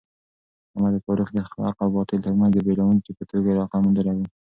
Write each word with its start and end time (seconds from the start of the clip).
عمر 0.75 0.93
فاروق 1.05 1.29
د 1.33 1.37
حق 1.47 1.77
او 1.83 1.89
باطل 1.95 2.19
ترمنځ 2.25 2.51
د 2.53 2.59
بېلوونکي 2.67 3.11
په 3.15 3.23
توګه 3.31 3.49
لقب 3.59 3.79
موندلی 3.85 4.13
و. 4.27 4.29